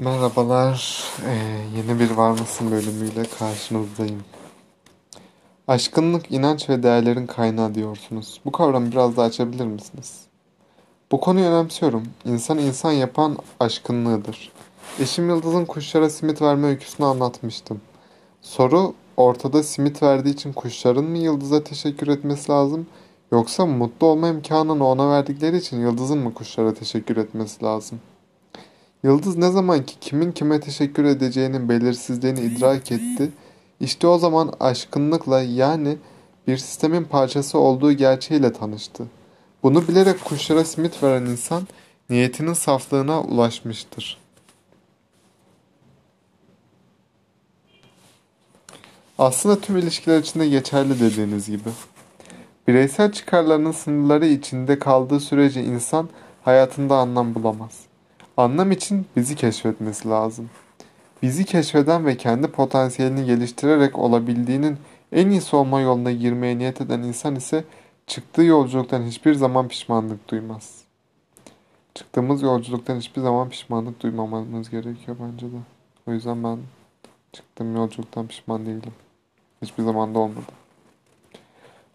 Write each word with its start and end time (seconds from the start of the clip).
Merhabalar, 0.00 1.04
ee, 1.26 1.58
yeni 1.76 2.00
bir 2.00 2.10
Var 2.10 2.30
mısın 2.30 2.70
bölümüyle 2.70 3.22
karşınızdayım. 3.38 4.24
Aşkınlık, 5.68 6.32
inanç 6.32 6.68
ve 6.68 6.82
değerlerin 6.82 7.26
kaynağı 7.26 7.74
diyorsunuz. 7.74 8.40
Bu 8.44 8.52
kavramı 8.52 8.92
biraz 8.92 9.16
daha 9.16 9.26
açabilir 9.26 9.66
misiniz? 9.66 10.20
Bu 11.12 11.20
konuyu 11.20 11.46
önemsiyorum. 11.46 12.02
İnsan 12.24 12.58
insan 12.58 12.92
yapan 12.92 13.36
aşkınlığıdır. 13.60 14.52
Eşim 15.00 15.28
Yıldız'ın 15.28 15.64
kuşlara 15.64 16.10
simit 16.10 16.42
verme 16.42 16.66
öyküsünü 16.66 17.06
anlatmıştım. 17.06 17.80
Soru, 18.42 18.94
ortada 19.16 19.62
simit 19.62 20.02
verdiği 20.02 20.30
için 20.30 20.52
kuşların 20.52 21.04
mı 21.04 21.18
Yıldız'a 21.18 21.64
teşekkür 21.64 22.08
etmesi 22.08 22.52
lazım, 22.52 22.86
yoksa 23.32 23.66
mutlu 23.66 24.06
olma 24.06 24.28
imkanını 24.28 24.86
ona 24.86 25.10
verdikleri 25.10 25.56
için 25.56 25.80
Yıldız'ın 25.80 26.18
mı 26.18 26.34
kuşlara 26.34 26.74
teşekkür 26.74 27.16
etmesi 27.16 27.64
lazım?'' 27.64 28.17
Yıldız 29.02 29.36
ne 29.36 29.50
zaman 29.50 29.86
ki 29.86 29.94
kimin 30.00 30.32
kime 30.32 30.60
teşekkür 30.60 31.04
edeceğinin 31.04 31.68
belirsizliğini 31.68 32.40
idrak 32.40 32.92
etti, 32.92 33.30
işte 33.80 34.06
o 34.06 34.18
zaman 34.18 34.52
aşkınlıkla 34.60 35.42
yani 35.42 35.96
bir 36.46 36.56
sistemin 36.56 37.04
parçası 37.04 37.58
olduğu 37.58 37.92
gerçeğiyle 37.92 38.52
tanıştı. 38.52 39.04
Bunu 39.62 39.88
bilerek 39.88 40.24
kuşlara 40.24 40.64
simit 40.64 41.02
veren 41.02 41.24
insan 41.24 41.62
niyetinin 42.10 42.52
saflığına 42.52 43.22
ulaşmıştır. 43.22 44.18
Aslında 49.18 49.60
tüm 49.60 49.76
ilişkiler 49.76 50.18
içinde 50.18 50.48
geçerli 50.48 51.00
dediğiniz 51.00 51.46
gibi. 51.46 51.68
Bireysel 52.68 53.12
çıkarlarının 53.12 53.72
sınırları 53.72 54.26
içinde 54.26 54.78
kaldığı 54.78 55.20
sürece 55.20 55.64
insan 55.64 56.08
hayatında 56.42 56.96
anlam 56.96 57.34
bulamaz. 57.34 57.87
Anlam 58.38 58.70
için 58.70 59.06
bizi 59.16 59.36
keşfetmesi 59.36 60.08
lazım. 60.08 60.50
Bizi 61.22 61.44
keşfeden 61.44 62.06
ve 62.06 62.16
kendi 62.16 62.48
potansiyelini 62.48 63.26
geliştirerek 63.26 63.98
olabildiğinin 63.98 64.76
en 65.12 65.30
iyisi 65.30 65.56
olma 65.56 65.80
yoluna 65.80 66.12
girmeye 66.12 66.58
niyet 66.58 66.80
eden 66.80 67.02
insan 67.02 67.36
ise 67.36 67.64
çıktığı 68.06 68.42
yolculuktan 68.42 69.02
hiçbir 69.02 69.34
zaman 69.34 69.68
pişmanlık 69.68 70.28
duymaz. 70.28 70.82
Çıktığımız 71.94 72.42
yolculuktan 72.42 72.96
hiçbir 72.96 73.22
zaman 73.22 73.48
pişmanlık 73.48 74.02
duymamamız 74.02 74.70
gerekiyor 74.70 75.16
bence 75.20 75.46
de. 75.46 75.58
O 76.06 76.12
yüzden 76.12 76.44
ben 76.44 76.58
çıktığım 77.32 77.76
yolculuktan 77.76 78.26
pişman 78.26 78.66
değilim. 78.66 78.92
Hiçbir 79.62 79.82
zaman 79.82 80.14
da 80.14 80.18
olmadı. 80.18 80.52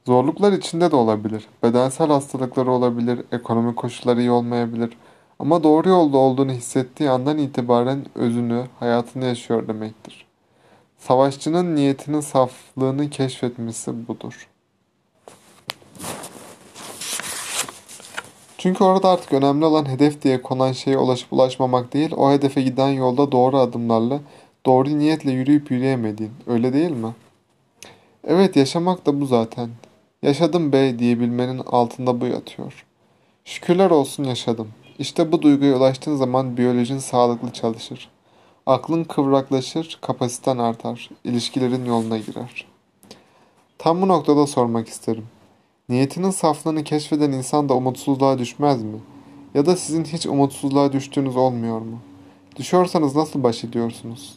Zorluklar 0.06 0.52
içinde 0.54 0.92
de 0.92 0.96
olabilir. 0.96 1.48
Bedensel 1.64 2.08
hastalıkları 2.08 2.72
olabilir, 2.72 3.22
ekonomik 3.32 3.76
koşulları 3.76 4.20
iyi 4.20 4.32
olmayabilir, 4.32 4.98
ama 5.44 5.64
doğru 5.64 5.90
yolda 5.90 6.18
olduğunu 6.18 6.52
hissettiği 6.52 7.10
andan 7.10 7.38
itibaren 7.38 8.06
özünü, 8.16 8.66
hayatını 8.80 9.26
yaşıyor 9.26 9.68
demektir. 9.68 10.26
Savaşçının 10.98 11.76
niyetinin 11.76 12.22
saflığını 12.22 13.10
keşfetmesi 13.10 14.08
budur. 14.08 14.48
Çünkü 18.58 18.84
orada 18.84 19.10
artık 19.10 19.34
önemli 19.34 19.66
olan 19.66 19.90
hedef 19.90 20.22
diye 20.22 20.42
konan 20.42 20.72
şeye 20.72 20.98
ulaşıp 20.98 21.34
ulaşmamak 21.34 21.94
değil, 21.94 22.12
o 22.18 22.32
hedefe 22.32 22.62
giden 22.62 22.90
yolda 22.90 23.32
doğru 23.32 23.58
adımlarla, 23.58 24.20
doğru 24.66 25.00
niyetle 25.00 25.32
yürüyüp 25.32 25.72
yürüyemediğin. 25.72 26.34
Öyle 26.48 26.74
değil 26.74 26.92
mi? 26.92 27.14
Evet, 28.28 28.56
yaşamak 28.56 29.06
da 29.06 29.22
bu 29.22 29.26
zaten. 29.26 29.70
Yaşadım 30.22 30.72
be 30.72 31.00
diyebilmenin 31.00 31.60
altında 31.60 32.22
bu 32.22 32.26
yatıyor. 32.26 32.86
Şükürler 33.46 33.90
olsun 33.90 34.24
yaşadım. 34.24 34.68
İşte 35.04 35.32
bu 35.32 35.42
duyguya 35.42 35.78
ulaştığın 35.78 36.16
zaman 36.16 36.58
biyolojin 36.58 36.98
sağlıklı 36.98 37.54
çalışır. 37.54 38.10
Aklın 38.66 39.04
kıvraklaşır, 39.04 39.98
kapasiten 40.02 40.58
artar, 40.58 41.10
ilişkilerin 41.24 41.86
yoluna 41.86 42.18
girer. 42.18 42.66
Tam 43.78 44.02
bu 44.02 44.08
noktada 44.08 44.48
sormak 44.48 44.88
isterim. 44.88 45.26
Niyetinin 45.90 46.30
saflığını 46.30 46.84
keşfeden 46.84 47.32
insan 47.32 47.70
da 47.70 47.74
umutsuzluğa 47.74 48.40
düşmez 48.40 48.84
mi? 48.84 49.00
Ya 49.54 49.66
da 49.66 49.76
sizin 49.76 50.04
hiç 50.04 50.26
umutsuzluğa 50.26 50.94
düştüğünüz 50.94 51.36
olmuyor 51.36 51.82
mu? 51.82 52.00
Düşüyorsanız 52.56 53.16
nasıl 53.16 53.44
baş 53.44 53.64
ediyorsunuz? 53.64 54.36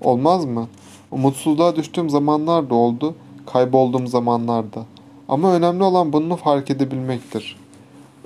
Olmaz 0.00 0.44
mı? 0.44 0.68
Umutsuzluğa 1.10 1.76
düştüğüm 1.76 2.10
zamanlar 2.10 2.70
da 2.70 2.74
oldu, 2.74 3.14
kaybolduğum 3.46 4.06
zamanlarda. 4.06 4.84
Ama 5.28 5.52
önemli 5.52 5.82
olan 5.82 6.12
bunu 6.12 6.36
fark 6.36 6.70
edebilmektir. 6.70 7.56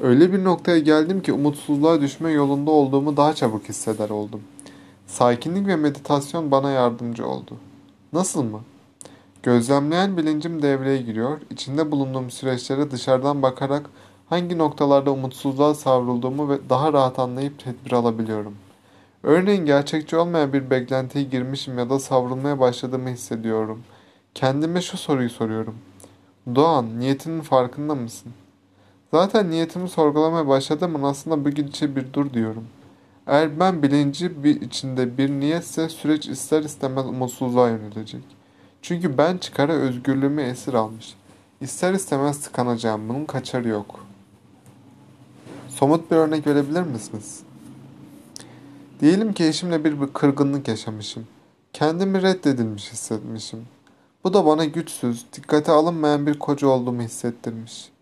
Öyle 0.02 0.32
bir 0.32 0.44
noktaya 0.44 0.78
geldim 0.78 1.22
ki 1.22 1.32
umutsuzluğa 1.32 2.00
düşme 2.00 2.30
yolunda 2.30 2.70
olduğumu 2.70 3.16
daha 3.16 3.34
çabuk 3.34 3.68
hisseder 3.68 4.10
oldum. 4.10 4.40
Sakinlik 5.06 5.66
ve 5.66 5.76
meditasyon 5.76 6.50
bana 6.50 6.70
yardımcı 6.70 7.26
oldu. 7.26 7.56
Nasıl 8.12 8.42
mı? 8.42 8.60
Gözlemleyen 9.42 10.16
bilincim 10.16 10.62
devreye 10.62 11.02
giriyor. 11.02 11.40
İçinde 11.50 11.90
bulunduğum 11.90 12.30
süreçlere 12.30 12.90
dışarıdan 12.90 13.42
bakarak 13.42 13.90
hangi 14.28 14.58
noktalarda 14.58 15.10
umutsuzluğa 15.10 15.74
savrulduğumu 15.74 16.48
ve 16.48 16.58
daha 16.70 16.92
rahat 16.92 17.18
anlayıp 17.18 17.64
tedbir 17.64 17.92
alabiliyorum. 17.92 18.54
Örneğin 19.22 19.66
gerçekçi 19.66 20.16
olmayan 20.16 20.52
bir 20.52 20.70
beklentiye 20.70 21.24
girmişim 21.24 21.78
ya 21.78 21.90
da 21.90 21.98
savrulmaya 21.98 22.60
başladığımı 22.60 23.08
hissediyorum. 23.08 23.82
Kendime 24.34 24.82
şu 24.82 24.96
soruyu 24.96 25.30
soruyorum. 25.30 25.74
Doğan, 26.54 27.00
niyetinin 27.00 27.40
farkında 27.40 27.94
mısın? 27.94 28.32
Zaten 29.14 29.50
niyetimi 29.50 29.88
sorgulamaya 29.88 30.48
başladığımın 30.48 31.02
aslında 31.02 31.44
bu 31.44 31.50
gidişe 31.50 31.96
bir 31.96 32.12
dur 32.12 32.32
diyorum. 32.32 32.64
Eğer 33.26 33.60
ben 33.60 33.82
bilinci 33.82 34.44
bir 34.44 34.60
içinde 34.60 35.18
bir 35.18 35.30
niyetse 35.30 35.88
süreç 35.88 36.28
ister 36.28 36.62
istemez 36.62 37.06
umutsuzluğa 37.06 37.68
yönelecek. 37.68 38.24
Çünkü 38.82 39.18
ben 39.18 39.38
çıkara 39.38 39.72
özgürlüğümü 39.72 40.42
esir 40.42 40.74
almış. 40.74 41.14
İster 41.60 41.92
istemez 41.92 42.40
tıkanacağım. 42.40 43.08
Bunun 43.08 43.24
kaçarı 43.24 43.68
yok. 43.68 44.06
Somut 45.68 46.10
bir 46.10 46.16
örnek 46.16 46.46
verebilir 46.46 46.82
misiniz? 46.82 47.40
Diyelim 49.00 49.32
ki 49.32 49.44
eşimle 49.44 49.84
bir, 49.84 50.00
bir 50.00 50.06
kırgınlık 50.06 50.68
yaşamışım. 50.68 51.26
Kendimi 51.72 52.22
reddedilmiş 52.22 52.92
hissetmişim. 52.92 53.66
Bu 54.24 54.34
da 54.34 54.46
bana 54.46 54.64
güçsüz, 54.64 55.26
dikkate 55.32 55.72
alınmayan 55.72 56.26
bir 56.26 56.38
koca 56.38 56.68
olduğumu 56.68 57.02
hissettirmiş. 57.02 57.92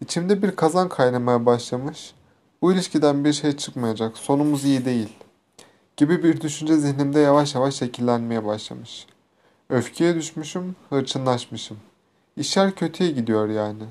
İçimde 0.00 0.42
bir 0.42 0.56
kazan 0.56 0.88
kaynamaya 0.88 1.46
başlamış. 1.46 2.14
Bu 2.62 2.72
ilişkiden 2.72 3.24
bir 3.24 3.32
şey 3.32 3.56
çıkmayacak, 3.56 4.18
sonumuz 4.18 4.64
iyi 4.64 4.84
değil. 4.84 5.08
Gibi 5.96 6.22
bir 6.22 6.40
düşünce 6.40 6.76
zihnimde 6.76 7.20
yavaş 7.20 7.54
yavaş 7.54 7.74
şekillenmeye 7.74 8.44
başlamış. 8.44 9.06
Öfkeye 9.70 10.14
düşmüşüm, 10.14 10.76
hırçınlaşmışım. 10.90 11.76
İşler 12.36 12.74
kötüye 12.74 13.10
gidiyor 13.10 13.48
yani. 13.48 13.82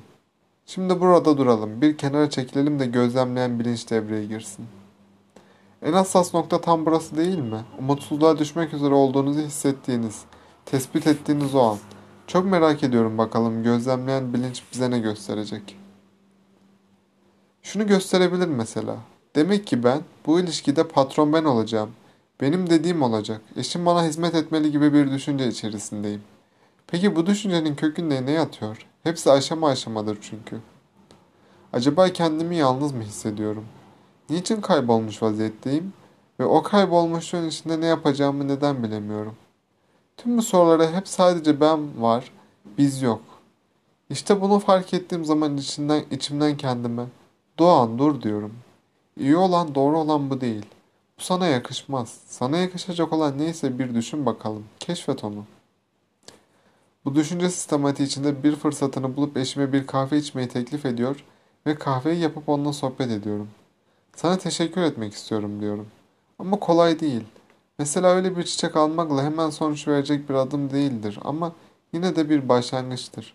Şimdi 0.66 1.00
burada 1.02 1.38
duralım, 1.38 1.82
bir 1.82 1.98
kenara 1.98 2.30
çekilelim 2.30 2.80
de 2.80 2.86
gözlemleyen 2.86 3.60
bilinç 3.60 3.90
devreye 3.90 4.26
girsin. 4.26 4.66
En 5.82 5.94
hassas 5.94 6.34
nokta 6.34 6.62
tam 6.62 6.86
burası 6.86 7.18
değil 7.18 7.40
mi? 7.40 7.60
Umutsuzluğa 7.80 8.38
düşmek 8.38 8.74
üzere 8.74 8.94
olduğunuzu 8.94 9.40
hissettiğiniz, 9.40 10.22
tespit 10.66 11.08
ettiğiniz 11.08 11.56
o 11.56 11.62
an. 11.62 11.78
Çok 12.28 12.46
merak 12.46 12.84
ediyorum 12.84 13.18
bakalım 13.18 13.64
gözlemleyen 13.64 14.34
bilinç 14.34 14.64
bize 14.74 14.92
ne 14.92 15.00
gösterecek.'' 15.00 15.87
Şunu 17.68 17.88
gösterebilir 17.88 18.48
mesela. 18.48 18.98
Demek 19.36 19.68
ki 19.68 19.84
ben 19.84 20.02
bu 20.26 20.40
ilişkide 20.40 20.88
patron 20.88 21.34
ben 21.34 21.44
olacağım. 21.44 21.92
Benim 22.42 22.70
dediğim 22.70 23.02
olacak. 23.02 23.42
Eşim 23.56 23.86
bana 23.86 24.06
hizmet 24.06 24.36
etmeli 24.36 24.72
gibi 24.72 24.94
bir 24.94 25.12
düşünce 25.12 25.48
içerisindeyim. 25.48 26.22
Peki 26.88 27.16
bu 27.16 27.26
düşüncenin 27.26 27.76
kökünde 27.76 28.26
ne 28.26 28.32
yatıyor? 28.32 28.88
Hepsi 29.04 29.32
aşama 29.32 29.68
aşamadır 29.68 30.18
çünkü. 30.22 30.60
Acaba 31.74 32.10
kendimi 32.10 32.56
yalnız 32.56 32.92
mı 32.92 33.04
hissediyorum? 33.04 33.66
Niçin 34.30 34.62
kaybolmuş 34.62 35.24
vaziyetteyim? 35.24 35.94
Ve 36.40 36.46
o 36.46 36.64
kaybolmuşluğun 36.64 37.48
içinde 37.48 37.82
ne 37.82 37.86
yapacağımı 37.86 38.48
neden 38.48 38.84
bilemiyorum? 38.84 39.36
Tüm 40.18 40.38
bu 40.38 40.42
sorulara 40.42 40.92
hep 40.92 41.08
sadece 41.08 41.62
ben 41.62 42.02
var, 42.02 42.32
biz 42.78 43.02
yok. 43.02 43.22
İşte 44.10 44.42
bunu 44.42 44.60
fark 44.60 44.94
ettiğim 44.94 45.26
zaman 45.26 45.58
içinden, 45.58 46.04
içimden 46.12 46.58
kendime 46.58 47.04
Doğan 47.60 48.00
dur 48.00 48.22
diyorum. 48.22 48.54
İyi 49.20 49.38
olan 49.38 49.76
doğru 49.76 50.00
olan 50.00 50.30
bu 50.30 50.42
değil. 50.42 50.66
Bu 51.20 51.24
sana 51.24 51.48
yakışmaz. 51.48 52.18
Sana 52.28 52.58
yakışacak 52.58 53.14
olan 53.14 53.38
neyse 53.38 53.80
bir 53.80 53.96
düşün 53.96 54.26
bakalım. 54.26 54.66
Keşfet 54.80 55.24
onu. 55.24 55.46
Bu 57.06 57.16
düşünce 57.16 57.50
sistematiği 57.50 58.08
içinde 58.08 58.44
bir 58.44 58.56
fırsatını 58.56 59.16
bulup 59.16 59.38
eşime 59.38 59.74
bir 59.74 59.88
kahve 59.88 60.18
içmeyi 60.18 60.48
teklif 60.48 60.86
ediyor 60.86 61.24
ve 61.66 61.76
kahveyi 61.76 62.20
yapıp 62.20 62.50
onunla 62.50 62.74
sohbet 62.74 63.12
ediyorum. 63.12 63.50
Sana 64.16 64.38
teşekkür 64.38 64.82
etmek 64.82 65.14
istiyorum 65.14 65.62
diyorum. 65.62 65.88
Ama 66.40 66.60
kolay 66.60 67.00
değil. 67.00 67.24
Mesela 67.80 68.08
öyle 68.08 68.38
bir 68.38 68.44
çiçek 68.44 68.76
almakla 68.76 69.24
hemen 69.24 69.50
sonuç 69.50 69.88
verecek 69.88 70.30
bir 70.30 70.34
adım 70.34 70.72
değildir 70.72 71.20
ama 71.24 71.54
yine 71.94 72.16
de 72.16 72.30
bir 72.30 72.50
başlangıçtır. 72.50 73.34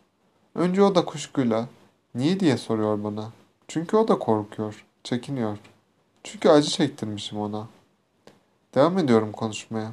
Önce 0.55 0.83
o 0.83 0.95
da 0.95 1.05
kuşkuyla, 1.05 1.69
niye 2.15 2.41
diye 2.41 2.57
soruyor 2.57 3.05
bana. 3.05 3.31
Çünkü 3.69 3.97
o 3.97 4.09
da 4.09 4.19
korkuyor, 4.19 4.85
çekiniyor. 5.05 5.59
Çünkü 6.25 6.49
acı 6.49 6.71
çektirmişim 6.71 7.39
ona. 7.39 7.69
Devam 8.75 8.99
ediyorum 8.99 9.33
konuşmaya. 9.33 9.93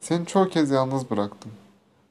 Seni 0.00 0.26
çoğu 0.26 0.48
kez 0.48 0.70
yalnız 0.70 1.10
bıraktım. 1.10 1.52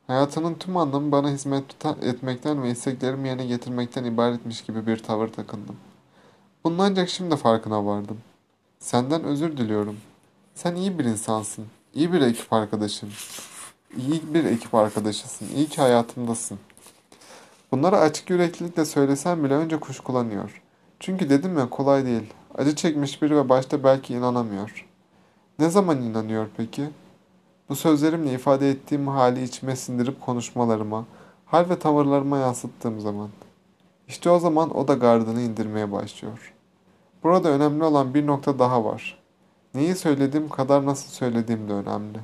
Hayatının 0.08 0.54
tüm 0.56 0.78
anlamı 0.78 1.12
bana 1.12 1.30
hizmet 1.30 1.86
etmekten 2.02 2.64
ve 2.64 2.72
isteklerimi 2.72 3.28
yerine 3.28 3.46
getirmekten 3.46 4.04
ibaretmiş 4.04 4.62
gibi 4.62 4.88
bir 4.88 4.98
tavır 4.98 5.28
takındım. 5.28 5.76
Bunun 6.64 6.80
ancak 6.80 7.10
şimdi 7.10 7.36
farkına 7.36 7.86
vardım. 7.86 8.18
Senden 8.80 9.24
özür 9.24 9.58
diliyorum. 9.58 9.98
Sen 10.56 10.76
iyi 10.76 11.00
bir 11.00 11.06
insansın. 11.06 11.66
İyi 11.94 12.14
bir 12.14 12.22
ekip 12.22 12.54
arkadaşım. 12.54 13.10
İyi 13.98 14.34
bir 14.34 14.44
ekip 14.44 14.76
arkadaşısın. 14.76 15.48
İyi 15.56 15.68
ki 15.68 15.82
hayatımdasın. 15.82 16.60
Bunları 17.72 17.98
açık 17.98 18.30
yüreklilikle 18.30 18.86
söylesem 18.86 19.44
bile 19.44 19.54
önce 19.54 19.80
kuşkulanıyor. 19.80 20.62
Çünkü 21.00 21.30
dedim 21.30 21.58
ya 21.58 21.70
kolay 21.70 22.06
değil. 22.06 22.34
Acı 22.56 22.76
çekmiş 22.76 23.22
biri 23.22 23.36
ve 23.36 23.50
başta 23.50 23.84
belki 23.84 24.14
inanamıyor. 24.14 24.86
Ne 25.60 25.70
zaman 25.70 26.02
inanıyor 26.02 26.48
peki? 26.58 26.90
Bu 27.70 27.76
sözlerimle 27.76 28.34
ifade 28.34 28.70
ettiğim 28.70 29.08
hali 29.08 29.44
içime 29.44 29.76
sindirip 29.76 30.22
konuşmalarıma, 30.22 31.06
hal 31.46 31.70
ve 31.70 31.80
tavırlarıma 31.80 32.38
yansıttığım 32.38 33.00
zaman. 33.00 33.30
İşte 34.08 34.30
o 34.30 34.40
zaman 34.40 34.78
o 34.78 34.88
da 34.88 34.94
gardını 34.94 35.42
indirmeye 35.42 35.92
başlıyor. 35.92 36.54
Burada 37.24 37.50
önemli 37.50 37.84
olan 37.84 38.14
bir 38.14 38.28
nokta 38.28 38.60
daha 38.60 38.86
var. 38.86 39.18
Neyi 39.74 39.96
söylediğim 39.96 40.50
kadar 40.50 40.86
nasıl 40.86 41.10
söylediğim 41.10 41.70
de 41.70 41.74
önemli. 41.74 42.20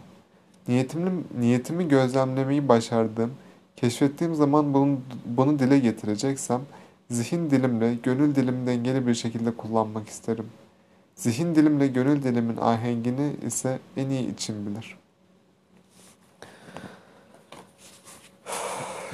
Niyetimi, 0.68 1.24
niyetimi 1.40 1.88
gözlemlemeyi 1.88 2.68
başardığım, 2.68 3.32
keşfettiğim 3.76 4.36
zaman 4.36 4.74
bunu, 4.74 5.00
bunu 5.26 5.60
dile 5.60 5.80
getireceksem, 5.80 6.62
zihin 7.10 7.50
dilimle, 7.50 7.96
gönül 7.96 8.36
dilimi 8.36 8.68
dengeli 8.68 9.08
bir 9.08 9.14
şekilde 9.14 9.52
kullanmak 9.52 10.08
isterim. 10.10 10.46
Zihin 11.16 11.56
dilimle 11.56 11.88
gönül 11.88 12.24
dilimin 12.24 12.58
ahengini 12.58 13.36
ise 13.46 13.80
en 13.98 14.10
iyi 14.10 14.34
için 14.34 14.66
bilir. 14.66 14.98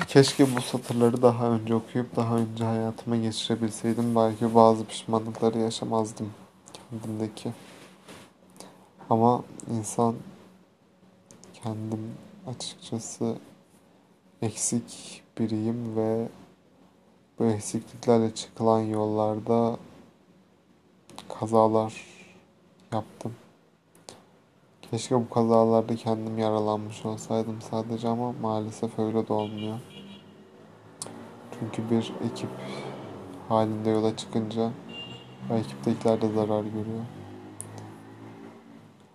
Keşke 0.07 0.55
bu 0.55 0.61
satırları 0.61 1.21
daha 1.21 1.49
önce 1.49 1.75
okuyup 1.75 2.15
daha 2.15 2.37
önce 2.37 2.63
hayatıma 2.63 3.17
geçirebilseydim. 3.17 4.15
Belki 4.15 4.55
bazı 4.55 4.85
pişmanlıkları 4.85 5.59
yaşamazdım 5.59 6.33
kendimdeki. 6.73 7.53
Ama 9.09 9.43
insan 9.71 10.15
kendim 11.53 12.11
açıkçası 12.47 13.35
eksik 14.41 15.21
biriyim 15.39 15.95
ve 15.95 16.27
bu 17.39 17.45
eksikliklerle 17.45 18.35
çıkılan 18.35 18.79
yollarda 18.79 19.77
kazalar 21.39 21.93
yaptım. 22.93 23.35
Keşke 24.81 25.15
bu 25.15 25.29
kazalarda 25.29 25.95
kendim 25.95 26.37
yaralanmış 26.37 27.05
olsaydım 27.05 27.61
sadece 27.61 28.07
ama 28.07 28.31
maalesef 28.31 28.99
öyle 28.99 29.27
de 29.27 29.33
olmuyor. 29.33 29.79
Çünkü 31.59 31.91
bir 31.91 32.13
ekip 32.31 32.49
halinde 33.49 33.89
yola 33.89 34.17
çıkınca 34.17 34.71
o 35.51 35.53
ekiptekiler 35.53 36.21
de 36.21 36.33
zarar 36.33 36.63
görüyor. 36.63 37.05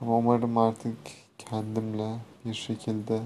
Ama 0.01 0.17
umarım 0.17 0.59
artık 0.59 0.99
kendimle 1.39 2.17
bir 2.45 2.55
şekilde 2.55 3.21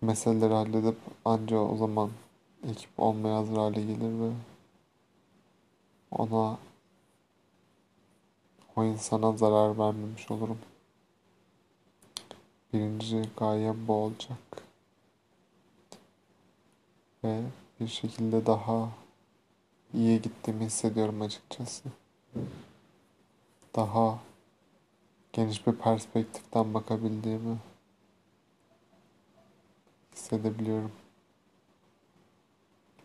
meseleleri 0.00 0.54
halledip 0.54 0.96
anca 1.24 1.58
o 1.58 1.76
zaman 1.76 2.10
ekip 2.68 2.90
olmaya 2.98 3.36
hazır 3.36 3.56
hale 3.56 3.80
gelir 3.80 4.20
ve 4.20 4.32
ona 6.10 6.58
o 8.76 8.84
insana 8.84 9.32
zarar 9.36 9.78
vermemiş 9.78 10.30
olurum. 10.30 10.58
Birinci 12.72 13.22
gayem 13.36 13.88
bu 13.88 13.92
olacak. 13.92 14.62
Ve 17.24 17.42
bir 17.80 17.88
şekilde 17.88 18.46
daha 18.46 18.88
iyiye 19.94 20.16
gittiğimi 20.16 20.64
hissediyorum 20.64 21.22
açıkçası. 21.22 21.88
Daha 23.76 24.18
geniş 25.32 25.66
bir 25.66 25.72
perspektiften 25.72 26.74
bakabildiğimi 26.74 27.56
hissedebiliyorum. 30.20 30.92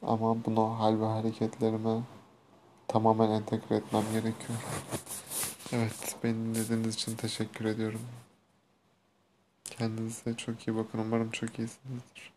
Ama 0.01 0.45
bunu 0.45 0.79
hal 0.79 0.99
ve 0.99 1.05
hareketlerime 1.05 2.01
tamamen 2.87 3.29
entegre 3.29 3.75
etmem 3.75 4.03
gerekiyor. 4.11 4.59
Evet, 5.71 6.15
beni 6.23 6.33
dinlediğiniz 6.33 6.95
için 6.95 7.15
teşekkür 7.15 7.65
ediyorum. 7.65 8.01
Kendinize 9.63 10.37
çok 10.37 10.67
iyi 10.67 10.75
bakın. 10.77 10.99
Umarım 10.99 11.31
çok 11.31 11.59
iyisinizdir. 11.59 12.34